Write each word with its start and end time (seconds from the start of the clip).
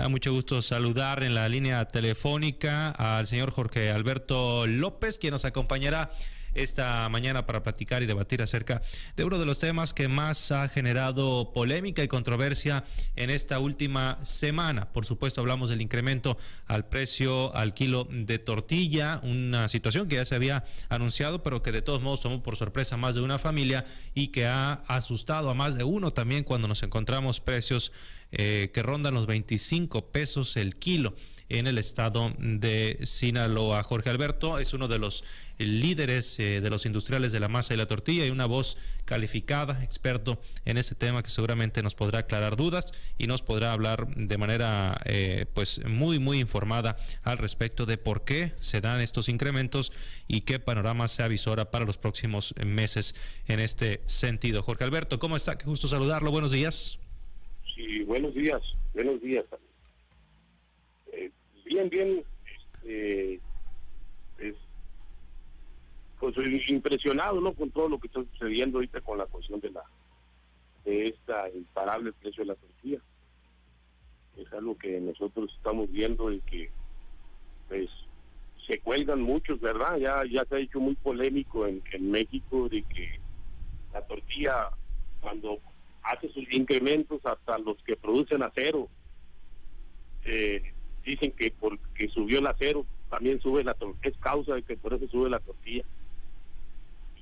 Da 0.00 0.08
mucho 0.08 0.32
gusto 0.32 0.62
saludar 0.62 1.22
en 1.22 1.34
la 1.34 1.46
línea 1.50 1.84
telefónica 1.84 2.88
al 2.88 3.26
señor 3.26 3.50
Jorge 3.50 3.90
Alberto 3.90 4.66
López, 4.66 5.18
quien 5.18 5.32
nos 5.32 5.44
acompañará 5.44 6.10
esta 6.54 7.08
mañana 7.08 7.46
para 7.46 7.62
platicar 7.62 8.02
y 8.02 8.06
debatir 8.06 8.42
acerca 8.42 8.82
de 9.16 9.24
uno 9.24 9.38
de 9.38 9.46
los 9.46 9.58
temas 9.58 9.94
que 9.94 10.08
más 10.08 10.52
ha 10.52 10.68
generado 10.68 11.52
polémica 11.52 12.02
y 12.02 12.08
controversia 12.08 12.84
en 13.16 13.30
esta 13.30 13.58
última 13.58 14.18
semana. 14.22 14.92
Por 14.92 15.06
supuesto, 15.06 15.40
hablamos 15.40 15.68
del 15.68 15.80
incremento 15.80 16.38
al 16.66 16.88
precio 16.88 17.54
al 17.54 17.74
kilo 17.74 18.06
de 18.10 18.38
tortilla, 18.38 19.20
una 19.22 19.68
situación 19.68 20.08
que 20.08 20.16
ya 20.16 20.24
se 20.24 20.34
había 20.34 20.64
anunciado, 20.88 21.42
pero 21.42 21.62
que 21.62 21.72
de 21.72 21.82
todos 21.82 22.02
modos 22.02 22.20
tomó 22.20 22.42
por 22.42 22.56
sorpresa 22.56 22.96
más 22.96 23.14
de 23.14 23.20
una 23.20 23.38
familia 23.38 23.84
y 24.14 24.28
que 24.28 24.46
ha 24.46 24.84
asustado 24.86 25.50
a 25.50 25.54
más 25.54 25.76
de 25.76 25.84
uno 25.84 26.12
también 26.12 26.44
cuando 26.44 26.68
nos 26.68 26.82
encontramos 26.82 27.40
precios 27.40 27.92
eh, 28.32 28.70
que 28.72 28.82
rondan 28.82 29.14
los 29.14 29.26
25 29.26 30.12
pesos 30.12 30.56
el 30.56 30.76
kilo 30.76 31.14
en 31.50 31.66
el 31.66 31.76
estado 31.78 32.32
de 32.38 32.98
Sinaloa. 33.02 33.82
Jorge 33.82 34.08
Alberto 34.08 34.58
es 34.58 34.72
uno 34.72 34.88
de 34.88 34.98
los 34.98 35.24
líderes 35.58 36.38
eh, 36.40 36.60
de 36.60 36.70
los 36.70 36.86
industriales 36.86 37.32
de 37.32 37.40
la 37.40 37.48
masa 37.48 37.74
y 37.74 37.76
la 37.76 37.86
tortilla 37.86 38.24
y 38.24 38.30
una 38.30 38.46
voz 38.46 38.78
calificada, 39.04 39.84
experto 39.84 40.40
en 40.64 40.78
ese 40.78 40.94
tema 40.94 41.22
que 41.22 41.28
seguramente 41.28 41.82
nos 41.82 41.94
podrá 41.94 42.20
aclarar 42.20 42.56
dudas 42.56 42.92
y 43.18 43.26
nos 43.26 43.42
podrá 43.42 43.72
hablar 43.72 44.06
de 44.14 44.38
manera 44.38 44.98
eh, 45.04 45.46
pues 45.52 45.84
muy 45.84 46.18
muy 46.18 46.38
informada 46.38 46.96
al 47.22 47.36
respecto 47.38 47.84
de 47.84 47.98
por 47.98 48.24
qué 48.24 48.52
se 48.60 48.80
dan 48.80 49.00
estos 49.00 49.28
incrementos 49.28 49.92
y 50.28 50.42
qué 50.42 50.60
panorama 50.60 51.08
se 51.08 51.22
avisora 51.22 51.70
para 51.70 51.84
los 51.84 51.98
próximos 51.98 52.54
meses 52.64 53.14
en 53.46 53.60
este 53.60 54.00
sentido. 54.06 54.62
Jorge 54.62 54.84
Alberto, 54.84 55.18
¿cómo 55.18 55.36
está? 55.36 55.58
Qué 55.58 55.66
gusto 55.66 55.88
saludarlo. 55.88 56.30
Buenos 56.30 56.52
días. 56.52 56.98
Sí, 57.74 58.02
buenos 58.04 58.34
días, 58.34 58.60
buenos 58.94 59.20
días. 59.20 59.44
Bien, 61.70 61.88
bien, 61.88 62.24
este, 62.82 63.34
es, 64.38 64.56
pues 66.18 66.34
impresionado, 66.68 67.40
¿no? 67.40 67.52
Con 67.52 67.70
todo 67.70 67.88
lo 67.88 68.00
que 68.00 68.08
está 68.08 68.24
sucediendo 68.32 68.78
ahorita 68.78 69.00
con 69.02 69.18
la 69.18 69.26
cuestión 69.26 69.60
de 69.60 69.70
la 69.70 69.84
de 70.84 71.06
esta 71.06 71.48
imparable 71.50 72.12
precio 72.12 72.42
de 72.42 72.48
la 72.48 72.54
tortilla. 72.56 72.98
Es 74.36 74.52
algo 74.52 74.76
que 74.76 75.00
nosotros 75.00 75.52
estamos 75.56 75.88
viendo 75.92 76.32
y 76.32 76.40
que, 76.40 76.70
pues, 77.68 77.88
se 78.66 78.80
cuelgan 78.80 79.22
muchos, 79.22 79.60
¿verdad? 79.60 79.96
Ya 79.98 80.24
ya 80.24 80.44
se 80.46 80.56
ha 80.56 80.58
hecho 80.58 80.80
muy 80.80 80.96
polémico 80.96 81.68
en, 81.68 81.80
en 81.92 82.10
México 82.10 82.68
de 82.68 82.82
que 82.82 83.20
la 83.92 84.04
tortilla 84.08 84.70
cuando 85.20 85.60
hace 86.02 86.28
sus 86.30 86.52
incrementos 86.52 87.24
hasta 87.24 87.58
los 87.58 87.80
que 87.84 87.94
producen 87.94 88.42
acero. 88.42 88.88
Eh, 90.24 90.74
dicen 91.04 91.32
que 91.32 91.52
porque 91.58 92.08
subió 92.08 92.38
el 92.38 92.46
acero, 92.46 92.86
también 93.08 93.40
sube 93.40 93.64
la 93.64 93.74
tortilla, 93.74 94.14
es 94.14 94.18
causa 94.18 94.54
de 94.54 94.62
que 94.62 94.76
por 94.76 94.94
eso 94.94 95.08
sube 95.08 95.30
la 95.30 95.40
tortilla. 95.40 95.84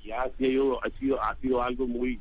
Y 0.05 0.11
ha 0.11 0.31
sido, 0.37 0.83
ha 0.85 0.91
sido, 0.99 1.23
ha 1.23 1.37
sido 1.37 1.63
algo 1.63 1.87
muy 1.87 2.21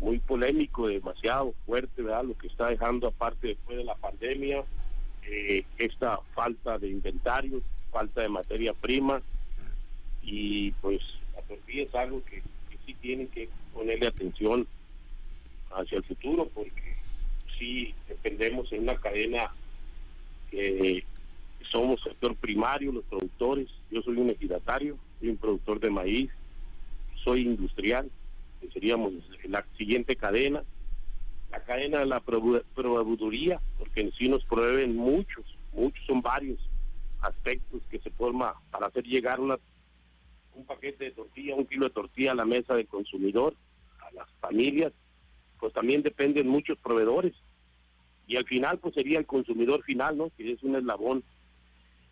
muy 0.00 0.18
polémico, 0.20 0.86
demasiado 0.86 1.54
fuerte, 1.66 2.02
¿verdad? 2.02 2.24
Lo 2.24 2.38
que 2.38 2.46
está 2.46 2.68
dejando 2.68 3.08
aparte 3.08 3.48
después 3.48 3.78
de 3.78 3.84
la 3.84 3.96
pandemia, 3.96 4.64
eh, 5.24 5.64
esta 5.76 6.20
falta 6.34 6.78
de 6.78 6.88
inventarios, 6.88 7.62
falta 7.90 8.22
de 8.22 8.28
materia 8.28 8.72
prima, 8.74 9.20
y 10.22 10.70
pues 10.72 11.00
la 11.34 11.42
tortilla 11.42 11.82
es 11.82 11.94
algo 11.94 12.22
que, 12.24 12.36
que 12.36 12.78
sí 12.86 12.94
tienen 13.00 13.28
que 13.28 13.48
ponerle 13.74 14.06
atención 14.06 14.66
hacia 15.72 15.98
el 15.98 16.04
futuro, 16.04 16.48
porque 16.54 16.96
sí 17.58 17.94
dependemos 18.08 18.72
en 18.72 18.82
una 18.82 18.96
cadena 18.96 19.52
que 20.50 21.04
somos 21.70 22.00
sector 22.02 22.34
primario, 22.36 22.92
los 22.92 23.04
productores, 23.04 23.68
yo 23.90 24.02
soy 24.02 24.16
un 24.16 24.30
ejidatario, 24.30 24.96
soy 25.20 25.30
un 25.30 25.36
productor 25.36 25.80
de 25.80 25.90
maíz, 25.90 26.30
soy 27.24 27.42
industrial, 27.42 28.10
que 28.60 28.70
seríamos 28.70 29.12
la 29.44 29.64
siguiente 29.76 30.16
cadena, 30.16 30.62
la 31.50 31.60
cadena 31.64 32.00
de 32.00 32.06
la 32.06 32.20
proveeduría, 32.20 33.60
porque 33.78 34.00
en 34.00 34.12
sí 34.12 34.28
nos 34.28 34.44
proveen 34.44 34.96
muchos, 34.96 35.44
muchos 35.72 36.04
son 36.06 36.20
varios 36.20 36.58
aspectos 37.20 37.82
que 37.90 37.98
se 37.98 38.10
forma 38.10 38.54
para 38.70 38.86
hacer 38.86 39.04
llegar 39.04 39.40
una, 39.40 39.58
un 40.54 40.64
paquete 40.64 41.04
de 41.04 41.10
tortilla, 41.12 41.54
un 41.54 41.66
kilo 41.66 41.86
de 41.86 41.94
tortilla 41.94 42.32
a 42.32 42.36
la 42.36 42.44
mesa 42.44 42.74
del 42.74 42.86
consumidor, 42.86 43.54
a 44.00 44.12
las 44.12 44.28
familias, 44.40 44.92
pues 45.58 45.72
también 45.72 46.02
dependen 46.02 46.48
muchos 46.48 46.78
proveedores. 46.78 47.34
Y 48.28 48.36
al 48.36 48.44
final, 48.44 48.78
pues 48.78 48.94
sería 48.94 49.18
el 49.18 49.26
consumidor 49.26 49.82
final, 49.82 50.16
¿no? 50.16 50.30
Que 50.36 50.52
es 50.52 50.62
un 50.62 50.76
eslabón 50.76 51.24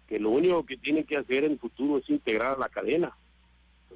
que 0.09 0.19
lo 0.19 0.31
único 0.31 0.65
que 0.65 0.79
tienen 0.79 1.05
que 1.05 1.19
hacer 1.19 1.45
en 1.45 1.53
el 1.53 1.59
futuro 1.59 1.99
es 1.99 2.09
integrar 2.09 2.57
a 2.57 2.59
la 2.59 2.71
cadena, 2.71 3.15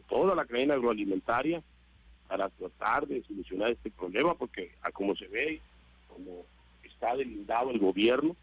toda 0.09 0.35
la 0.35 0.45
cadena 0.45 0.75
agroalimentaria, 0.75 1.63
para 2.29 2.49
tratar 2.51 3.07
de 3.09 3.23
solucionar 3.25 3.71
este 3.71 3.91
problema, 3.91 4.35
porque 4.35 4.73
a 4.83 4.93
como 4.93 5.17
se 5.17 5.27
ve, 5.29 5.61
como 6.09 6.45
está 6.85 7.17
delindado 7.17 7.71
el 7.71 7.79
gobierno, 7.79 8.37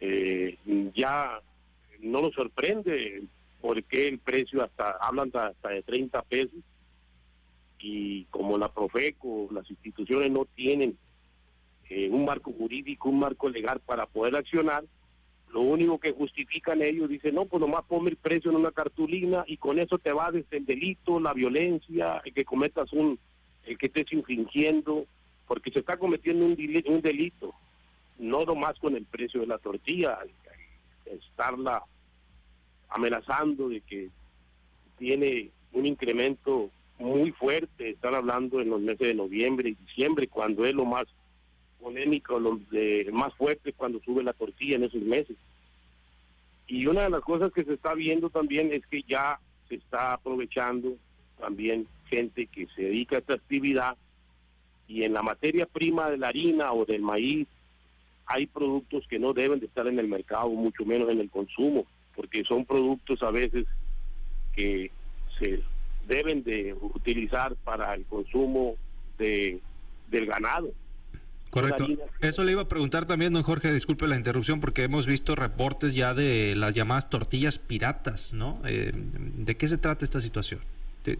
eh, 0.00 0.56
ya 0.94 1.40
no 2.00 2.22
nos 2.22 2.34
sorprende 2.34 3.24
porque 3.60 4.06
el 4.06 4.18
precio 4.18 4.62
hasta, 4.62 4.92
hablan 4.92 5.30
hasta 5.34 5.70
de 5.70 5.82
30 5.82 6.22
pesos, 6.22 6.60
y 7.80 8.24
como 8.26 8.56
la 8.56 8.72
Profeco, 8.72 9.48
las 9.50 9.68
instituciones 9.70 10.30
no 10.30 10.44
tienen 10.44 10.96
eh, 11.88 12.08
un 12.10 12.24
marco 12.24 12.52
jurídico, 12.52 13.08
un 13.08 13.20
marco 13.20 13.48
legal 13.48 13.80
para 13.84 14.06
poder 14.06 14.36
accionar, 14.36 14.84
lo 15.52 15.60
único 15.60 15.98
que 15.98 16.12
justifican 16.12 16.82
ellos, 16.82 17.08
dicen, 17.08 17.34
no, 17.34 17.46
pues 17.46 17.60
nomás 17.60 17.84
ponme 17.84 18.10
el 18.10 18.16
precio 18.16 18.50
en 18.50 18.56
una 18.56 18.72
cartulina 18.72 19.44
y 19.46 19.56
con 19.56 19.78
eso 19.78 19.98
te 19.98 20.12
va 20.12 20.30
desde 20.30 20.58
el 20.58 20.66
delito, 20.66 21.20
la 21.20 21.32
violencia, 21.32 22.20
el 22.24 22.34
que 22.34 22.44
cometas 22.44 22.92
un, 22.92 23.18
el 23.64 23.78
que 23.78 23.86
estés 23.86 24.12
infringiendo, 24.12 25.06
porque 25.46 25.70
se 25.70 25.78
está 25.78 25.96
cometiendo 25.96 26.44
un, 26.44 26.56
un 26.86 27.00
delito, 27.00 27.54
no 28.18 28.44
nomás 28.44 28.78
con 28.78 28.96
el 28.96 29.04
precio 29.04 29.40
de 29.40 29.46
la 29.46 29.58
tortilla, 29.58 30.18
estarla 31.06 31.82
amenazando 32.88 33.68
de 33.68 33.80
que 33.80 34.10
tiene 34.98 35.50
un 35.72 35.86
incremento 35.86 36.70
muy 36.98 37.30
fuerte, 37.32 37.90
están 37.90 38.14
hablando 38.14 38.60
en 38.60 38.70
los 38.70 38.80
meses 38.80 39.08
de 39.08 39.14
noviembre 39.14 39.70
y 39.70 39.74
diciembre, 39.74 40.28
cuando 40.28 40.64
es 40.64 40.74
lo 40.74 40.84
más 40.84 41.04
polémico, 41.80 42.38
lo 42.38 42.60
de, 42.70 43.08
más 43.12 43.34
fuerte 43.34 43.72
cuando 43.72 44.00
sube 44.00 44.22
la 44.22 44.32
tortilla 44.32 44.76
en 44.76 44.84
esos 44.84 45.02
meses. 45.02 45.36
Y 46.66 46.86
una 46.86 47.02
de 47.02 47.10
las 47.10 47.22
cosas 47.22 47.52
que 47.52 47.64
se 47.64 47.74
está 47.74 47.94
viendo 47.94 48.30
también 48.30 48.72
es 48.72 48.84
que 48.86 49.02
ya 49.06 49.38
se 49.68 49.76
está 49.76 50.14
aprovechando 50.14 50.96
también 51.38 51.86
gente 52.08 52.46
que 52.46 52.66
se 52.74 52.82
dedica 52.82 53.16
a 53.16 53.18
esta 53.20 53.34
actividad 53.34 53.96
y 54.88 55.02
en 55.04 55.12
la 55.12 55.22
materia 55.22 55.66
prima 55.66 56.10
de 56.10 56.18
la 56.18 56.28
harina 56.28 56.72
o 56.72 56.84
del 56.84 57.02
maíz 57.02 57.46
hay 58.26 58.46
productos 58.46 59.06
que 59.08 59.18
no 59.18 59.32
deben 59.32 59.60
de 59.60 59.66
estar 59.66 59.86
en 59.86 59.98
el 59.98 60.08
mercado, 60.08 60.48
mucho 60.50 60.84
menos 60.84 61.08
en 61.10 61.20
el 61.20 61.30
consumo, 61.30 61.86
porque 62.14 62.44
son 62.44 62.64
productos 62.64 63.22
a 63.22 63.30
veces 63.30 63.66
que 64.52 64.90
se 65.38 65.62
deben 66.08 66.42
de 66.42 66.74
utilizar 66.74 67.54
para 67.56 67.94
el 67.94 68.04
consumo 68.06 68.76
de, 69.18 69.60
del 70.08 70.26
ganado. 70.26 70.72
Correcto. 71.56 71.86
Eso 72.20 72.44
le 72.44 72.52
iba 72.52 72.60
a 72.60 72.68
preguntar 72.68 73.06
también, 73.06 73.32
don 73.32 73.42
Jorge, 73.42 73.72
disculpe 73.72 74.06
la 74.06 74.16
interrupción, 74.16 74.60
porque 74.60 74.82
hemos 74.82 75.06
visto 75.06 75.34
reportes 75.34 75.94
ya 75.94 76.12
de 76.12 76.54
las 76.54 76.74
llamadas 76.74 77.08
tortillas 77.08 77.58
piratas, 77.58 78.34
¿no? 78.34 78.60
Eh, 78.66 78.92
¿De 78.94 79.56
qué 79.56 79.66
se 79.66 79.78
trata 79.78 80.04
esta 80.04 80.20
situación? 80.20 80.60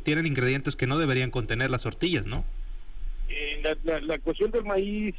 Tienen 0.02 0.26
ingredientes 0.26 0.76
que 0.76 0.86
no 0.86 0.98
deberían 0.98 1.30
contener 1.30 1.70
las 1.70 1.84
tortillas, 1.84 2.26
¿no? 2.26 2.44
Eh, 3.30 3.62
la, 3.84 4.00
la, 4.00 4.19
cuestión 4.19 4.50
del 4.50 4.64
maíz 4.64 5.14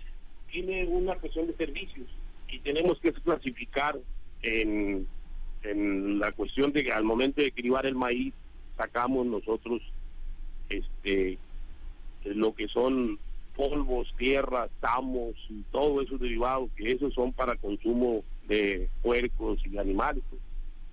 tiene 0.52 0.86
una 0.86 1.16
cuestión 1.16 1.48
de 1.48 1.54
servicios 1.56 2.08
y 2.48 2.60
tenemos 2.60 3.00
que 3.00 3.12
clasificar 3.12 3.98
en, 4.44 5.08
en 5.64 6.20
la 6.20 6.32
cuestión 6.32 6.74
de 6.74 6.84
que 6.84 6.92
al 6.92 7.04
momento 7.04 7.42
de 7.42 7.52
cribar 7.52 7.88
el 7.88 7.96
maíz 7.96 8.36
sacamos 8.78 9.26
nosotros 9.26 9.82
este 10.70 11.40
lo 12.24 12.54
que 12.54 12.68
son 12.68 13.18
polvos, 13.58 14.14
tierra, 14.18 14.70
tamos 14.80 15.34
y 15.50 15.64
todo 15.72 16.02
esos 16.02 16.20
derivados, 16.20 16.70
que 16.78 16.92
esos 16.92 17.14
son 17.14 17.34
para 17.34 17.58
consumo 17.58 18.24
de 18.48 18.88
puercos 19.02 19.60
y 19.66 19.78
animales. 19.78 20.24
Pues. 20.30 20.42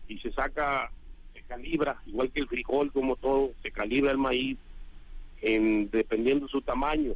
Y 0.08 0.18
se 0.18 0.32
saca, 0.32 0.90
se 1.34 1.42
calibra, 1.42 2.00
igual 2.06 2.30
que 2.32 2.40
el 2.40 2.48
frijol, 2.48 2.90
como 2.90 3.16
todo, 3.16 3.50
se 3.62 3.70
calibra 3.70 4.10
el 4.10 4.18
maíz 4.18 4.56
en, 5.42 5.90
dependiendo 5.90 6.48
su 6.48 6.62
tamaño. 6.62 7.12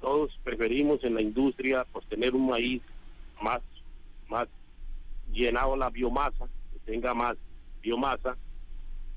Todos 0.00 0.38
preferimos 0.44 1.02
en 1.02 1.14
la 1.14 1.22
industria 1.22 1.84
pues 1.92 2.06
tener 2.06 2.34
un 2.34 2.46
maíz 2.46 2.82
más, 3.42 3.60
más 4.28 4.46
llenado 5.32 5.76
la 5.76 5.90
biomasa, 5.90 6.46
que 6.72 6.92
tenga 6.92 7.12
más 7.14 7.36
biomasa, 7.82 8.36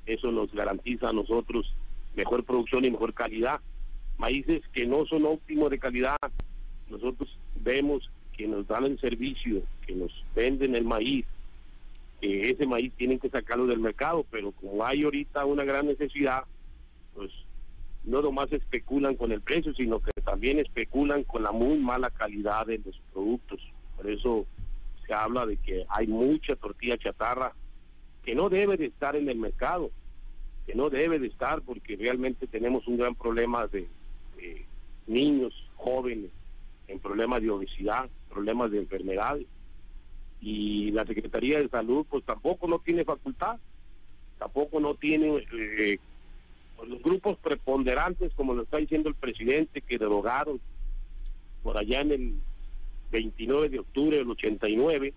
eso 0.07 0.31
nos 0.31 0.51
garantiza 0.51 1.09
a 1.09 1.13
nosotros 1.13 1.71
mejor 2.15 2.43
producción 2.43 2.83
y 2.83 2.91
mejor 2.91 3.13
calidad. 3.13 3.59
Maíces 4.19 4.61
que 4.73 4.85
no 4.85 5.05
son 5.05 5.25
óptimos 5.25 5.71
de 5.71 5.79
calidad, 5.79 6.17
nosotros 6.89 7.35
vemos 7.55 8.09
que 8.35 8.47
nos 8.47 8.67
dan 8.67 8.85
el 8.85 8.99
servicio, 8.99 9.63
que 9.87 9.95
nos 9.95 10.11
venden 10.35 10.75
el 10.75 10.83
maíz, 10.83 11.25
que 12.21 12.51
ese 12.51 12.67
maíz 12.67 12.93
tienen 12.93 13.17
que 13.17 13.29
sacarlo 13.29 13.65
del 13.65 13.79
mercado, 13.79 14.25
pero 14.29 14.51
como 14.51 14.85
hay 14.85 15.03
ahorita 15.03 15.45
una 15.45 15.63
gran 15.63 15.87
necesidad, 15.87 16.43
pues 17.15 17.31
no 18.03 18.21
nomás 18.21 18.51
especulan 18.51 19.15
con 19.15 19.31
el 19.31 19.41
precio, 19.41 19.73
sino 19.73 19.99
que 19.99 20.11
también 20.21 20.59
especulan 20.59 21.23
con 21.23 21.43
la 21.43 21.51
muy 21.51 21.77
mala 21.77 22.09
calidad 22.09 22.65
de 22.65 22.79
los 22.79 22.99
productos. 23.13 23.61
Por 23.95 24.09
eso 24.09 24.45
se 25.05 25.13
habla 25.13 25.45
de 25.45 25.57
que 25.57 25.85
hay 25.89 26.07
mucha 26.07 26.55
tortilla 26.55 26.97
chatarra 26.97 27.53
que 28.23 28.35
no 28.35 28.49
debe 28.49 28.77
de 28.77 28.87
estar 28.87 29.15
en 29.15 29.29
el 29.29 29.37
mercado, 29.37 29.91
que 30.65 30.75
no 30.75 30.89
debe 30.89 31.19
de 31.19 31.27
estar 31.27 31.61
porque 31.61 31.95
realmente 31.95 32.47
tenemos 32.47 32.87
un 32.87 32.97
gran 32.97 33.15
problema 33.15 33.67
de, 33.67 33.87
niños, 35.07 35.53
jóvenes, 35.75 36.31
en 36.87 36.99
problemas 36.99 37.41
de 37.41 37.49
obesidad, 37.49 38.09
problemas 38.29 38.71
de 38.71 38.79
enfermedades. 38.79 39.45
Y 40.41 40.91
la 40.91 41.05
Secretaría 41.05 41.59
de 41.59 41.69
Salud 41.69 42.05
pues 42.09 42.23
tampoco 42.23 42.67
no 42.67 42.79
tiene 42.79 43.03
facultad, 43.03 43.57
tampoco 44.37 44.79
no 44.79 44.95
tiene 44.95 45.45
eh, 45.53 45.99
los 46.87 47.01
grupos 47.01 47.37
preponderantes, 47.39 48.33
como 48.35 48.53
lo 48.53 48.63
está 48.63 48.77
diciendo 48.77 49.09
el 49.09 49.15
presidente, 49.15 49.81
que 49.81 49.97
derogaron 49.97 50.59
por 51.61 51.77
allá 51.77 52.01
en 52.01 52.11
el 52.11 52.33
29 53.11 53.69
de 53.69 53.79
octubre 53.79 54.17
del 54.17 54.29
89, 54.29 55.13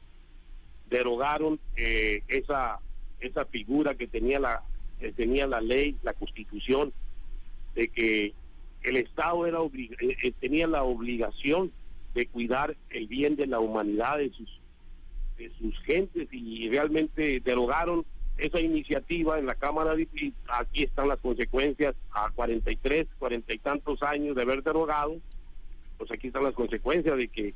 derogaron 0.91 1.61
eh, 1.77 2.23
esa 2.29 2.81
esa 3.21 3.45
figura 3.45 3.95
que 3.95 4.09
tenía 4.09 4.41
la 4.41 4.63
que 4.99 5.13
tenía 5.13 5.47
la 5.47 5.61
ley, 5.61 5.97
la 6.03 6.13
Constitución, 6.13 6.93
de 7.75 7.89
que 7.89 8.35
el 8.83 8.97
Estado 8.97 9.47
era 9.47 9.59
eh, 9.61 10.17
eh, 10.23 10.33
tenía 10.41 10.67
la 10.67 10.83
obligación 10.83 11.73
de 12.15 12.27
cuidar 12.27 12.77
el 12.91 13.07
bien 13.07 13.37
de 13.37 13.47
la 13.47 13.61
humanidad 13.61 14.19
de 14.19 14.31
sus 14.31 14.49
de 15.39 15.51
sus 15.59 15.79
gentes 15.85 16.29
y 16.31 16.69
realmente 16.69 17.41
derogaron 17.41 18.05
esa 18.39 18.61
iniciativa 18.61 19.39
en 19.39 19.47
la 19.47 19.55
Cámara 19.55 19.95
de 19.95 20.09
aquí 20.49 20.83
están 20.83 21.09
las 21.09 21.21
consecuencias 21.21 21.95
a 22.13 22.31
43, 22.31 23.07
40 23.19 23.55
y 23.55 23.59
tantos 23.59 24.03
años 24.03 24.37
de 24.37 24.43
haber 24.43 24.63
derogado, 24.63 25.17
pues 25.99 26.11
aquí 26.11 26.29
están 26.29 26.45
las 26.45 26.55
consecuencias 26.55 27.17
de 27.17 27.29
que 27.29 27.55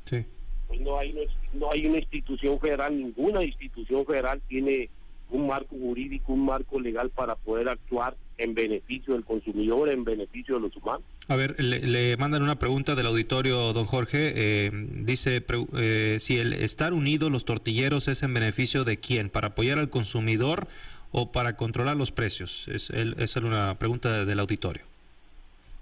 pues 0.69 0.81
no 0.81 0.99
hay 0.99 1.15
no 1.55 1.71
hay 1.71 1.87
una 1.87 1.99
institución 1.99 2.59
federal, 2.61 2.97
ninguna 2.97 3.45
institución 3.45 4.05
federal 4.05 4.41
tiene 4.49 4.91
un 5.31 5.47
marco 5.47 5.77
jurídico, 5.77 6.33
un 6.33 6.45
marco 6.45 6.81
legal 6.81 7.11
para 7.11 7.35
poder 7.37 7.69
actuar 7.69 8.17
en 8.39 8.55
beneficio 8.55 9.15
del 9.15 9.25
consumidor, 9.25 9.89
en 9.89 10.05
beneficio 10.05 10.57
de 10.57 10.61
los 10.63 10.77
humanos. 10.77 11.05
A 11.29 11.37
ver, 11.37 11.61
le, 11.61 12.17
mandan 12.17 12.43
una 12.43 12.59
pregunta 12.59 12.95
del 12.95 13.07
auditorio, 13.07 13.73
don 13.73 13.87
Jorge. 13.87 14.33
Eh, 14.37 14.71
dice 14.73 15.45
eh, 15.77 16.17
si 16.21 16.39
el 16.39 16.53
estar 16.53 16.93
unidos 16.93 17.31
los 17.33 17.45
tortilleros 17.45 18.07
es 18.09 18.23
en 18.23 18.33
beneficio 18.33 18.85
de 18.85 18.99
quién, 18.99 19.29
para 19.29 19.49
apoyar 19.49 19.79
al 19.79 19.91
consumidor 19.91 20.69
o 21.11 21.33
para 21.33 21.57
controlar 21.57 21.97
los 21.97 22.13
precios. 22.13 22.69
Es, 22.69 22.91
esa 22.91 23.23
es 23.41 23.45
una 23.45 23.77
pregunta 23.79 24.25
del 24.25 24.39
auditorio. 24.39 24.85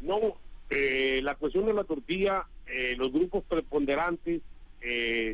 No, 0.00 0.19
eh, 0.70 1.20
la 1.23 1.35
cuestión 1.35 1.67
de 1.67 1.75
la 1.75 1.85
tortilla, 1.85 2.47
los 2.97 3.12
grupos 3.12 3.44
preponderantes, 3.44 4.40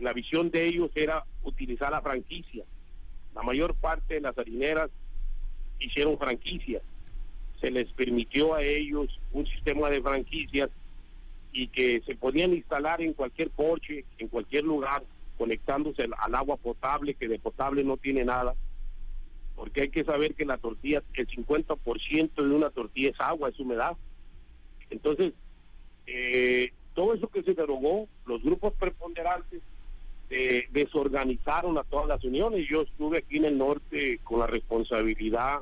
la 0.03 0.13
visión 0.13 0.51
de 0.51 0.67
ellos 0.67 0.91
era 0.95 1.25
utilizar 1.45 1.91
la 1.91 2.03
franquicia 2.03 2.65
la 3.35 3.43
mayor 3.43 3.75
parte 3.75 4.15
de 4.15 4.21
las 4.21 4.37
harineras 4.37 4.91
hicieron 5.79 6.19
franquicias. 6.19 6.83
Se 7.61 7.71
les 7.71 7.91
permitió 7.93 8.55
a 8.55 8.63
ellos 8.63 9.19
un 9.33 9.47
sistema 9.47 9.91
de 9.91 10.03
franquicias 10.03 10.71
y 11.53 11.69
que 11.69 12.01
se 12.07 12.15
podían 12.15 12.55
instalar 12.55 13.03
en 13.03 13.13
cualquier 13.13 13.51
porche, 13.51 14.05
en 14.19 14.29
cualquier 14.29 14.65
lugar, 14.65 15.03
conectándose 15.37 16.03
al 16.03 16.35
agua 16.35 16.57
potable, 16.57 17.15
que 17.15 17.29
de 17.29 17.39
potable 17.39 17.85
no 17.85 17.97
tiene 17.97 18.25
nada. 18.25 18.55
Porque 19.57 19.83
hay 19.83 19.89
que 19.91 20.05
saber 20.05 20.35
que 20.35 20.45
la 20.45 20.59
tortilla, 20.59 21.03
el 21.15 21.29
50% 21.29 22.35
de 22.35 22.55
una 22.55 22.71
tortilla 22.71 23.11
es 23.11 23.21
agua, 23.21 23.49
es 23.49 23.59
humedad. 23.59 23.97
Entonces, 24.91 25.33
eh, 26.07 26.73
todo 26.95 27.15
eso 27.15 27.29
que 27.29 27.43
se 27.43 27.55
derogó, 27.55 28.09
los 28.27 28.43
grupos 28.43 28.73
preponderantes 28.75 29.61
desorganizaron 30.71 31.77
a 31.77 31.83
todas 31.83 32.07
las 32.07 32.23
uniones. 32.23 32.69
Yo 32.69 32.83
estuve 32.83 33.19
aquí 33.19 33.39
en 33.39 33.47
el 33.47 33.59
norte 33.59 34.21
con 34.23 34.39
la 34.39 34.47
responsabilidad 34.47 35.59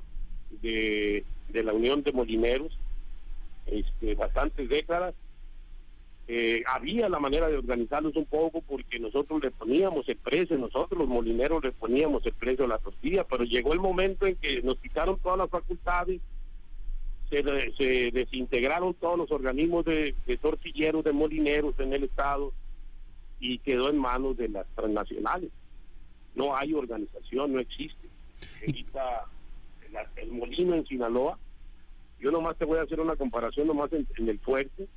de, 0.61 1.25
la 1.53 1.73
Unión 1.73 2.03
de 2.03 2.13
Molineros, 2.13 2.79
este, 3.67 4.15
bastantes 4.15 4.69
décadas. 4.69 5.15
Eh, 6.31 6.63
había 6.67 7.09
la 7.09 7.19
manera 7.19 7.49
de 7.49 7.57
organizarlos 7.57 8.15
un 8.15 8.27
poco 8.27 8.61
porque 8.61 8.99
nosotros 8.99 9.43
le 9.43 9.51
poníamos 9.51 10.07
el 10.11 10.17
precio, 10.17 10.59
nosotros 10.59 10.99
los 10.99 11.09
molineros 11.09 11.65
le 11.65 11.73
poníamos 11.73 12.25
el 12.27 12.35
precio 12.35 12.67
a 12.67 12.69
la 12.69 12.79
tortilla, 12.79 13.25
pero 13.25 13.45
llegó 13.45 13.73
el 13.73 13.81
momento 13.81 14.27
en 14.27 14.37
que 14.37 14.61
nos 14.63 14.77
quitaron 14.77 15.19
todas 15.21 15.39
las 15.39 15.49
facultades, 15.49 16.21
se, 17.31 17.43
se 17.79 18.11
desintegraron 18.11 18.93
todos 18.93 19.17
los 19.17 19.31
organismos 19.31 19.87
de, 19.87 20.15
de 20.27 20.37
tortilleros, 20.37 21.03
de 21.03 21.13
molineros 21.13 21.79
en 21.81 21.95
el 21.95 22.05
Estado, 22.05 22.53
y 23.41 23.59
quedó 23.59 23.89
en 23.89 23.97
manos 23.99 24.37
de 24.37 24.49
las 24.49 24.67
transnacionales. 24.75 25.51
No 26.35 26.55
hay 26.55 26.75
organización, 26.75 27.55
no 27.55 27.61
existe. 27.61 28.09
Ahorita 29.95 30.21
el, 30.21 30.33
molino 30.33 30.75
en 30.75 30.87
Sinaloa, 30.87 31.39
yo 32.21 32.31
nomás 32.31 32.57
te 32.57 32.65
voy 32.65 32.79
a 32.79 32.83
hacer 32.83 33.01
una 33.01 33.17
comparación 33.17 33.67
nomás 33.67 33.91
en, 33.93 34.07
el 34.29 34.39
fuerte. 34.41 34.89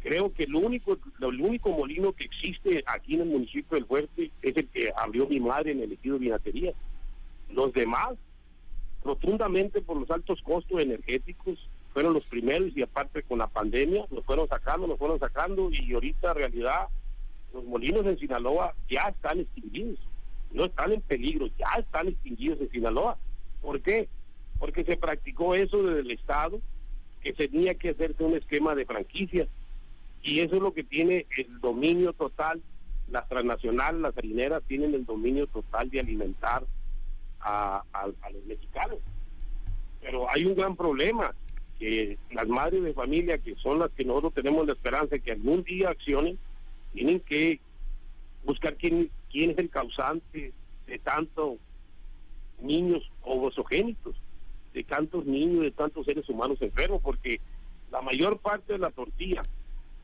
Creo 0.00 0.32
que 0.32 0.44
el 0.44 0.54
único, 0.54 0.96
el 1.20 1.40
único 1.40 1.70
molino 1.70 2.12
que 2.12 2.24
existe 2.24 2.84
aquí 2.86 3.14
en 3.14 3.22
el 3.22 3.28
municipio 3.28 3.76
del 3.76 3.84
Fuerte 3.84 4.30
es 4.42 4.56
el 4.56 4.68
que 4.68 4.92
abrió 4.96 5.26
mi 5.26 5.40
madre 5.40 5.72
en 5.72 5.80
el 5.80 5.92
ejido 5.92 6.18
Vinatería. 6.18 6.72
Los 7.50 7.72
demás, 7.72 8.10
rotundamente 9.04 9.82
por 9.82 9.96
los 9.96 10.08
altos 10.10 10.40
costos 10.42 10.80
energéticos, 10.80 11.58
fueron 11.92 12.14
los 12.14 12.24
primeros 12.26 12.76
y 12.76 12.82
aparte 12.82 13.24
con 13.24 13.38
la 13.40 13.48
pandemia, 13.48 14.06
los 14.10 14.24
fueron 14.24 14.48
sacando, 14.48 14.86
los 14.86 14.98
fueron 14.98 15.18
sacando 15.18 15.68
y 15.72 15.92
ahorita 15.92 16.30
en 16.30 16.36
realidad 16.36 16.88
los 17.52 17.64
molinos 17.64 18.06
en 18.06 18.18
Sinaloa 18.18 18.74
ya 18.88 19.08
están 19.08 19.40
extinguidos, 19.40 19.98
no 20.52 20.66
están 20.66 20.92
en 20.92 21.00
peligro, 21.00 21.48
ya 21.58 21.68
están 21.78 22.08
extinguidos 22.08 22.60
en 22.60 22.70
Sinaloa. 22.70 23.18
¿Por 23.62 23.80
qué? 23.80 24.08
Porque 24.58 24.84
se 24.84 24.96
practicó 24.96 25.54
eso 25.54 25.82
desde 25.82 26.00
el 26.00 26.10
Estado, 26.10 26.60
que 27.22 27.32
tenía 27.32 27.74
que 27.74 27.90
hacerse 27.90 28.24
un 28.24 28.36
esquema 28.36 28.74
de 28.74 28.86
franquicias, 28.86 29.48
y 30.22 30.40
eso 30.40 30.56
es 30.56 30.62
lo 30.62 30.72
que 30.72 30.84
tiene 30.84 31.26
el 31.36 31.60
dominio 31.60 32.12
total, 32.12 32.60
las 33.10 33.28
transnacionales, 33.28 34.00
las 34.00 34.16
harineras 34.16 34.62
tienen 34.66 34.94
el 34.94 35.06
dominio 35.06 35.46
total 35.46 35.88
de 35.90 36.00
alimentar 36.00 36.64
a, 37.40 37.82
los 38.32 38.44
mexicanos. 38.46 38.98
Pero 40.00 40.30
hay 40.30 40.44
un 40.44 40.54
gran 40.54 40.76
problema, 40.76 41.34
que 41.78 42.18
las 42.32 42.48
madres 42.48 42.82
de 42.82 42.92
familia, 42.92 43.38
que 43.38 43.54
son 43.56 43.78
las 43.78 43.90
que 43.92 44.04
nosotros 44.04 44.34
tenemos 44.34 44.66
la 44.66 44.72
esperanza 44.72 45.14
de 45.14 45.20
que 45.20 45.32
algún 45.32 45.62
día 45.62 45.90
accionen, 45.90 46.38
tienen 46.92 47.20
que 47.20 47.60
buscar 48.44 48.76
quién, 48.76 49.10
es 49.32 49.58
el 49.58 49.70
causante 49.70 50.52
de 50.86 50.98
tantos 50.98 51.58
niños 52.60 53.10
obosogénitos, 53.22 54.16
de 54.74 54.84
tantos 54.84 55.26
niños, 55.26 55.62
de 55.62 55.70
tantos 55.70 56.06
seres 56.06 56.28
humanos 56.28 56.60
enfermos, 56.60 57.00
porque 57.02 57.40
la 57.90 58.02
mayor 58.02 58.38
parte 58.38 58.74
de 58.74 58.78
la 58.78 58.90
tortilla, 58.90 59.42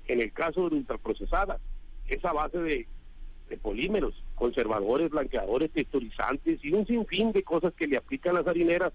en 0.06 0.20
el 0.20 0.32
caso 0.32 0.68
de 0.68 0.76
ultraprocesada, 0.76 1.58
es 2.08 2.24
a 2.24 2.32
base 2.32 2.58
de, 2.58 2.86
polímeros, 3.62 4.20
conservadores, 4.34 5.10
blanqueadores, 5.10 5.70
texturizantes 5.70 6.58
y 6.64 6.72
un 6.72 6.84
sinfín 6.86 7.30
de 7.30 7.44
cosas 7.44 7.72
que 7.74 7.86
le 7.86 7.96
aplican 7.96 8.34
las 8.34 8.48
harineras 8.48 8.92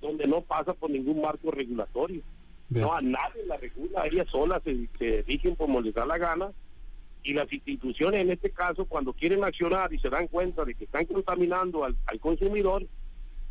donde 0.00 0.26
no 0.26 0.40
pasa 0.40 0.72
por 0.72 0.88
ningún 0.88 1.20
marco 1.20 1.50
regulatorio. 1.50 2.22
No, 2.70 2.94
a 2.94 3.02
nadie 3.02 3.44
la 3.46 3.58
regula, 3.58 4.06
ellas 4.06 4.26
solas 4.30 4.62
se, 4.62 4.88
se 4.98 5.22
rigen 5.22 5.56
como 5.56 5.82
les 5.82 5.94
da 5.94 6.06
la 6.06 6.16
gana 6.16 6.52
y 7.22 7.34
las 7.34 7.52
instituciones 7.52 8.20
en 8.20 8.30
este 8.30 8.50
caso 8.50 8.84
cuando 8.84 9.12
quieren 9.12 9.44
accionar 9.44 9.92
y 9.92 9.98
se 9.98 10.08
dan 10.08 10.28
cuenta 10.28 10.64
de 10.64 10.74
que 10.74 10.84
están 10.84 11.04
contaminando 11.06 11.84
al, 11.84 11.96
consumidor 12.20 12.86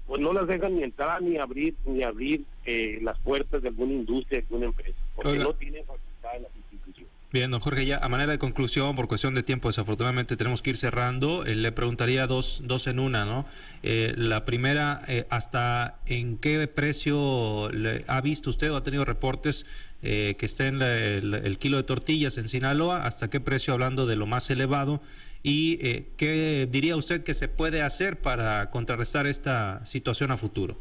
pues 0.05 0.21
no 0.21 0.33
las 0.33 0.47
dejan 0.47 0.75
ni 0.75 0.83
entrar 0.83 1.21
ni 1.21 1.37
abrir 1.37 1.75
ni 1.85 2.03
abrir 2.03 2.43
eh, 2.65 2.99
las 3.01 3.19
puertas 3.19 3.61
de 3.61 3.69
alguna 3.69 3.93
industria 3.93 4.39
de 4.39 4.45
alguna 4.45 4.65
empresa 4.67 4.97
porque 5.15 5.37
no 5.37 5.53
tienen 5.53 5.85
facultad 5.85 6.35
en 6.35 6.43
las 6.43 6.55
instituciones 6.55 7.11
Bien, 7.29 7.51
don 7.51 7.59
Jorge, 7.59 7.85
ya 7.85 7.97
a 7.97 8.07
manera 8.07 8.31
de 8.31 8.39
conclusión, 8.39 8.95
por 8.95 9.09
cuestión 9.09 9.35
de 9.35 9.43
tiempo, 9.43 9.67
desafortunadamente 9.67 10.37
tenemos 10.37 10.61
que 10.61 10.69
ir 10.69 10.77
cerrando. 10.77 11.45
Eh, 11.45 11.55
le 11.55 11.73
preguntaría 11.73 12.25
dos, 12.25 12.61
dos 12.63 12.87
en 12.87 12.99
una, 12.99 13.25
¿no? 13.25 13.45
Eh, 13.83 14.13
la 14.15 14.45
primera, 14.45 15.03
¿hasta 15.29 15.99
en 16.05 16.37
qué 16.37 16.65
precio 16.69 17.69
le 17.73 18.05
ha 18.07 18.21
visto 18.21 18.49
usted 18.49 18.71
o 18.71 18.77
ha 18.77 18.83
tenido 18.83 19.03
reportes 19.03 19.65
eh, 20.03 20.35
que 20.37 20.45
esté 20.45 20.67
en 20.67 20.81
el, 20.81 21.57
kilo 21.57 21.77
de 21.77 21.83
tortillas 21.83 22.37
en 22.37 22.47
Sinaloa, 22.47 23.05
hasta 23.05 23.29
qué 23.29 23.39
precio 23.39 23.73
hablando 23.73 24.05
de 24.05 24.15
lo 24.15 24.27
más 24.27 24.49
elevado 24.51 25.01
y 25.41 25.79
eh, 25.81 26.05
qué 26.17 26.67
diría 26.69 26.95
usted 26.95 27.23
que 27.23 27.33
se 27.33 27.47
puede 27.47 27.81
hacer 27.81 28.19
para 28.19 28.69
contrarrestar 28.69 29.25
esta 29.25 29.85
situación 29.85 30.29
a 30.31 30.37
futuro. 30.37 30.77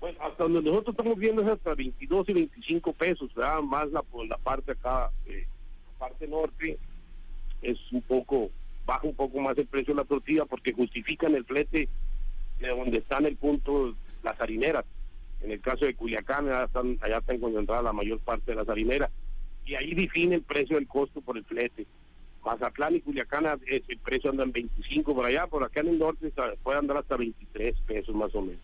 Bueno, 0.00 0.18
hasta 0.22 0.44
donde 0.44 0.62
nosotros 0.62 0.94
estamos 0.94 1.18
viendo 1.18 1.42
es 1.42 1.48
hasta 1.48 1.74
22 1.74 2.28
y 2.28 2.32
25 2.34 2.92
pesos, 2.92 3.30
más 3.64 3.90
la, 3.90 4.02
por 4.02 4.26
la 4.26 4.38
parte 4.38 4.72
acá, 4.72 5.10
eh, 5.26 5.46
la 5.92 6.06
parte 6.06 6.28
norte, 6.28 6.78
es 7.62 7.78
un 7.90 8.02
poco, 8.02 8.50
baja 8.84 9.08
un 9.08 9.14
poco 9.14 9.40
más 9.40 9.58
el 9.58 9.66
precio 9.66 9.92
de 9.92 10.02
la 10.02 10.06
tortilla 10.06 10.44
porque 10.44 10.72
justifican 10.72 11.34
el 11.34 11.44
flete 11.44 11.88
de 12.60 12.68
donde 12.68 12.98
está 12.98 13.18
en 13.18 13.26
el 13.26 13.36
punto 13.36 13.94
las 14.22 14.40
harineras. 14.40 14.84
En 15.46 15.52
el 15.52 15.60
caso 15.60 15.84
de 15.84 15.94
Culiacán, 15.94 16.48
allá 16.48 16.64
están, 16.64 16.98
allá 17.00 17.18
están 17.18 17.38
concentradas 17.38 17.84
la 17.84 17.92
mayor 17.92 18.18
parte 18.18 18.50
de 18.50 18.56
las 18.56 18.68
harineras. 18.68 19.10
Y 19.64 19.76
ahí 19.76 19.94
define 19.94 20.34
el 20.34 20.42
precio 20.42 20.74
del 20.74 20.88
costo 20.88 21.20
por 21.20 21.36
el 21.36 21.44
flete. 21.44 21.86
Mazatlán 22.44 22.96
y 22.96 23.00
Culiacán, 23.00 23.46
el 23.64 23.98
precio 23.98 24.30
anda 24.30 24.42
en 24.42 24.50
25 24.50 25.14
por 25.14 25.24
allá, 25.24 25.46
por 25.46 25.62
acá 25.62 25.82
en 25.82 25.88
el 25.90 25.98
norte 26.00 26.32
puede 26.64 26.78
andar 26.78 26.96
hasta 26.96 27.16
23 27.16 27.76
pesos 27.86 28.12
más 28.12 28.34
o 28.34 28.42
menos. 28.42 28.60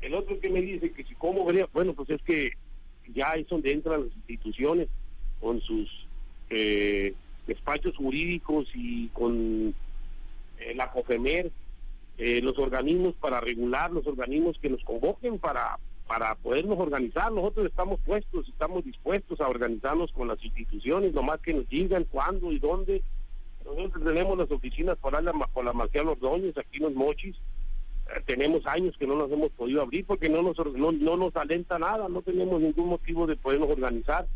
El 0.00 0.14
otro 0.14 0.40
que 0.40 0.48
me 0.48 0.62
dice 0.62 0.92
que 0.92 1.04
si 1.04 1.14
cómo 1.14 1.44
vería, 1.44 1.68
bueno, 1.74 1.92
pues 1.92 2.08
es 2.08 2.22
que 2.22 2.52
ya 3.14 3.32
es 3.32 3.46
donde 3.46 3.72
entran 3.72 4.04
las 4.04 4.16
instituciones 4.16 4.88
con 5.40 5.60
sus 5.60 5.90
eh, 6.48 7.12
despachos 7.46 7.94
jurídicos 7.96 8.66
y 8.74 9.08
con 9.08 9.74
eh, 10.58 10.74
la 10.74 10.90
COFEMER, 10.90 11.50
eh, 12.18 12.40
los 12.40 12.58
organismos 12.58 13.14
para 13.16 13.40
regular, 13.40 13.90
los 13.90 14.06
organismos 14.06 14.58
que 14.58 14.70
nos 14.70 14.82
convoquen 14.84 15.38
para, 15.38 15.78
para 16.06 16.34
podernos 16.36 16.78
organizar. 16.78 17.30
Nosotros 17.30 17.66
estamos 17.66 18.00
puestos, 18.00 18.48
estamos 18.48 18.84
dispuestos 18.84 19.40
a 19.40 19.48
organizarnos 19.48 20.12
con 20.12 20.28
las 20.28 20.42
instituciones, 20.42 21.12
nomás 21.12 21.40
que 21.40 21.52
nos 21.52 21.68
digan 21.68 22.04
cuándo 22.04 22.52
y 22.52 22.58
dónde. 22.58 23.02
Nosotros 23.64 24.04
tenemos 24.04 24.38
las 24.38 24.50
oficinas 24.50 24.96
por 24.98 25.22
la, 25.22 25.32
por 25.32 25.64
la 25.64 25.72
Marcial 25.72 26.08
Ordóñez, 26.08 26.56
aquí 26.56 26.78
en 26.78 26.84
los 26.84 26.94
Mochis. 26.94 27.36
Eh, 27.36 28.22
tenemos 28.24 28.64
años 28.66 28.96
que 28.96 29.06
no 29.06 29.16
nos 29.16 29.30
hemos 29.30 29.50
podido 29.50 29.82
abrir 29.82 30.06
porque 30.06 30.30
no 30.30 30.40
nos, 30.40 30.56
no, 30.74 30.92
no 30.92 31.16
nos 31.16 31.36
alenta 31.36 31.78
nada, 31.78 32.08
no 32.08 32.22
tenemos 32.22 32.60
ningún 32.62 32.88
motivo 32.88 33.26
de 33.26 33.36
podernos 33.36 33.68
organizar. 33.68 34.26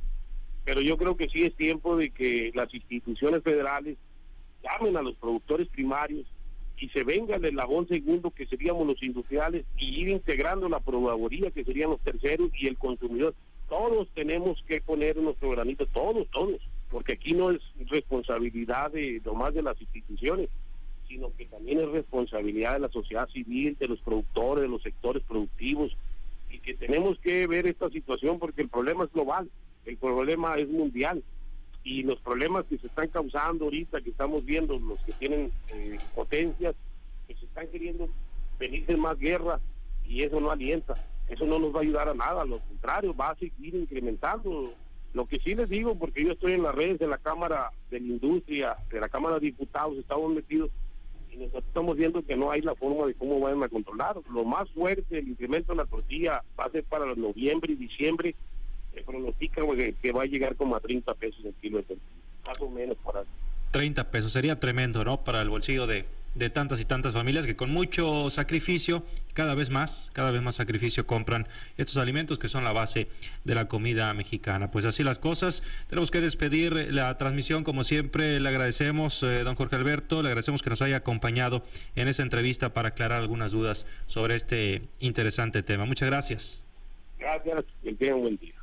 Pero 0.65 0.83
yo 0.83 0.99
creo 0.99 1.17
que 1.17 1.31
sí 1.31 1.45
es 1.45 1.57
tiempo 1.57 1.97
de 1.97 2.11
que 2.11 2.51
las 2.55 2.73
instituciones 2.75 3.43
federales 3.43 3.97
llamen 4.63 4.99
a 4.99 5.03
los 5.03 5.15
productores 5.15 5.69
primarios 5.69 6.27
y 6.81 6.89
se 6.89 7.05
venga 7.05 7.37
el 7.37 7.45
eslabón 7.45 7.87
segundo 7.87 8.31
que 8.31 8.47
seríamos 8.47 8.87
los 8.87 9.03
industriales 9.03 9.67
y 9.77 10.01
ir 10.01 10.09
integrando 10.09 10.67
la 10.69 10.81
probaboría 10.81 11.51
que 11.51 11.63
serían 11.63 11.91
los 11.91 12.01
terceros 12.01 12.51
y 12.55 12.69
el 12.69 12.79
consumidor. 12.79 13.35
Todos 13.69 14.09
tenemos 14.15 14.63
que 14.67 14.81
poner 14.81 15.19
nuestro 15.19 15.51
granito, 15.51 15.87
todos, 15.87 16.27
todos, 16.31 16.61
porque 16.91 17.13
aquí 17.13 17.35
no 17.35 17.51
es 17.51 17.61
responsabilidad 17.89 18.91
de 18.93 19.21
más 19.37 19.53
de 19.53 19.63
las 19.63 19.79
instituciones, 19.81 20.49
sino 21.07 21.31
que 21.37 21.45
también 21.45 21.81
es 21.81 21.89
responsabilidad 21.89 22.73
de 22.73 22.81
la 22.81 22.89
sociedad 22.89 23.29
civil, 23.29 23.77
de 23.79 23.89
los 23.89 24.01
productores, 24.01 24.63
de 24.63 24.69
los 24.69 24.83
sectores 24.83 25.23
productivos, 25.25 25.95
y 26.51 26.59
que 26.61 26.75
tenemos 26.75 27.19
que 27.19 27.47
ver 27.47 27.67
esta 27.67 27.91
situación 27.91 28.39
porque 28.39 28.63
el 28.63 28.69
problema 28.71 29.05
es 29.05 29.13
global, 29.13 29.51
el 29.85 29.99
problema 29.99 30.57
es 30.57 30.69
mundial 30.69 31.23
y 31.83 32.03
los 32.03 32.21
problemas 32.21 32.67
que 32.67 32.79
se 32.79 32.87
están 32.87 33.09
causando 33.09 33.65
ahorita, 33.65 34.01
que 34.01 34.11
estamos 34.11 34.45
viendo, 34.45 34.79
los 34.79 34.99
que 35.01 35.13
tienen 35.13 35.51
eh, 35.69 35.99
potencias, 36.15 36.75
que 37.27 37.35
se 37.35 37.45
están 37.47 37.69
queriendo 37.69 38.09
venir 38.59 38.87
de 38.87 38.97
más 38.97 39.19
guerra 39.19 39.61
y 40.05 40.23
eso 40.23 40.41
no 40.41 40.51
alienta, 40.51 40.95
eso 41.29 41.47
no 41.47 41.59
nos 41.59 41.75
va 41.75 41.79
a 41.79 41.83
ayudar 41.83 42.09
a 42.09 42.15
nada, 42.15 42.45
lo 42.45 42.59
contrario, 42.61 43.15
va 43.15 43.31
a 43.31 43.37
seguir 43.37 43.75
incrementando. 43.75 44.75
Lo 45.13 45.27
que 45.27 45.41
sí 45.41 45.57
les 45.57 45.69
digo, 45.69 45.97
porque 45.97 46.25
yo 46.25 46.33
estoy 46.33 46.53
en 46.53 46.63
las 46.63 46.75
redes 46.75 46.99
de 47.01 47.09
la 47.09 47.19
Cámara 47.19 47.73
de 47.91 47.99
la 47.99 48.07
Industria, 48.07 48.77
de 48.91 49.01
la 49.01 49.09
Cámara 49.09 49.37
de 49.37 49.47
Diputados, 49.47 49.97
estamos 49.97 50.33
metidos 50.33 50.71
y 51.33 51.37
nosotros 51.37 51.65
estamos 51.67 51.97
viendo 51.97 52.25
que 52.25 52.37
no 52.37 52.51
hay 52.51 52.61
la 52.61 52.75
forma 52.75 53.07
de 53.07 53.15
cómo 53.15 53.41
van 53.41 53.63
a 53.63 53.69
controlar. 53.69 54.17
Lo 54.33 54.45
más 54.45 54.71
fuerte, 54.71 55.19
el 55.19 55.29
incremento 55.29 55.73
de 55.73 55.79
la 55.79 55.87
tortilla 55.87 56.45
va 56.59 56.65
a 56.65 56.71
ser 56.71 56.85
para 56.85 57.13
noviembre 57.15 57.73
y 57.73 57.77
diciembre 57.77 58.37
se 58.95 59.03
pronostica 59.03 59.63
que, 60.03 60.13
va 60.13 60.23
a 60.23 60.27
llegar 60.27 60.57
como 60.57 60.77
a 60.77 60.81
30 60.81 61.15
pesos 61.15 61.45
el 61.45 61.55
kilo 61.55 61.79
de 61.79 61.85
tortilla, 61.85 62.11
más 62.47 62.61
o 62.61 62.69
menos 62.71 62.97
para 63.05 63.25
30 63.71 64.11
pesos, 64.11 64.33
sería 64.33 64.59
tremendo, 64.59 65.05
¿no? 65.05 65.23
Para 65.23 65.41
el 65.43 65.49
bolsillo 65.49 65.87
de, 65.87 66.05
de 66.35 66.51
tantas 66.51 66.81
y 66.81 66.85
tantas 66.85 67.15
familias 67.15 67.47
que 67.47 67.57
con 67.57 67.71
mucho 67.71 68.31
sacrificio, 68.31 69.05
cada 69.33 69.55
vez 69.55 69.71
más, 69.71 70.11
cada 70.13 70.31
vez 70.31 70.43
más 70.43 70.57
sacrificio 70.57 71.07
compran 71.07 71.47
estos 71.77 71.97
alimentos 71.97 72.39
que 72.39 72.49
son 72.49 72.65
la 72.65 72.73
base 72.73 73.09
de 73.45 73.55
la 73.55 73.69
comida 73.69 74.13
mexicana. 74.15 74.71
Pues 74.71 74.85
así 74.85 75.03
las 75.03 75.19
cosas, 75.19 75.63
tenemos 75.89 76.11
que 76.11 76.21
despedir 76.21 76.93
la 76.93 77.17
transmisión, 77.17 77.65
como 77.65 77.85
siempre, 77.85 78.41
le 78.41 78.49
agradecemos, 78.49 79.23
eh, 79.23 79.43
don 79.45 79.57
Jorge 79.57 79.77
Alberto, 79.77 80.23
le 80.23 80.29
agradecemos 80.29 80.63
que 80.63 80.71
nos 80.71 80.83
haya 80.83 80.97
acompañado 80.97 81.65
en 81.97 82.09
esa 82.09 82.23
entrevista 82.23 82.73
para 82.73 82.89
aclarar 82.89 83.21
algunas 83.21 83.53
dudas 83.53 83.87
sobre 84.07 84.37
este 84.37 84.83
interesante 85.01 85.63
tema. 85.63 85.85
Muchas 85.85 86.09
gracias. 86.09 86.63
Gracias, 87.19 87.65
que 87.83 87.95
tengan 87.95 88.17
un 88.17 88.23
buen 88.23 88.37
día. 88.39 88.60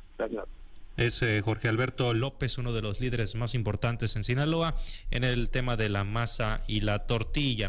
Es 0.96 1.22
eh, 1.22 1.40
Jorge 1.44 1.68
Alberto 1.68 2.12
López, 2.12 2.58
uno 2.58 2.72
de 2.72 2.82
los 2.82 3.00
líderes 3.00 3.36
más 3.36 3.54
importantes 3.54 4.16
en 4.16 4.24
Sinaloa 4.24 4.74
en 5.12 5.22
el 5.22 5.48
tema 5.48 5.76
de 5.76 5.88
la 5.88 6.02
masa 6.02 6.64
y 6.66 6.80
la 6.80 7.06
tortilla. 7.06 7.66